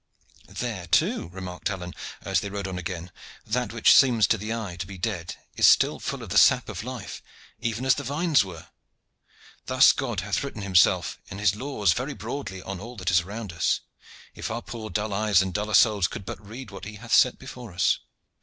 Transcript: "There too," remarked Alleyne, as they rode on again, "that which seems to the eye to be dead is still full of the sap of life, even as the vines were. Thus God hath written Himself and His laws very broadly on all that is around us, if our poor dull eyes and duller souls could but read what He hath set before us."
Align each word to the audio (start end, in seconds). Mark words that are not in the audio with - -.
"There 0.49 0.87
too," 0.87 1.29
remarked 1.31 1.69
Alleyne, 1.69 1.93
as 2.23 2.39
they 2.39 2.49
rode 2.49 2.67
on 2.67 2.79
again, 2.79 3.11
"that 3.45 3.71
which 3.71 3.93
seems 3.93 4.25
to 4.25 4.37
the 4.39 4.51
eye 4.51 4.75
to 4.77 4.87
be 4.87 4.97
dead 4.97 5.35
is 5.55 5.67
still 5.67 5.99
full 5.99 6.23
of 6.23 6.29
the 6.29 6.39
sap 6.39 6.69
of 6.69 6.83
life, 6.83 7.21
even 7.59 7.85
as 7.85 7.93
the 7.93 8.03
vines 8.03 8.43
were. 8.43 8.69
Thus 9.67 9.91
God 9.91 10.21
hath 10.21 10.43
written 10.43 10.63
Himself 10.63 11.19
and 11.29 11.39
His 11.39 11.55
laws 11.55 11.93
very 11.93 12.15
broadly 12.15 12.63
on 12.63 12.79
all 12.79 12.97
that 12.97 13.11
is 13.11 13.21
around 13.21 13.53
us, 13.53 13.81
if 14.33 14.49
our 14.49 14.63
poor 14.63 14.89
dull 14.89 15.13
eyes 15.13 15.39
and 15.39 15.53
duller 15.53 15.75
souls 15.75 16.07
could 16.07 16.25
but 16.25 16.43
read 16.43 16.71
what 16.71 16.85
He 16.85 16.95
hath 16.95 17.13
set 17.13 17.37
before 17.37 17.71
us." 17.71 17.99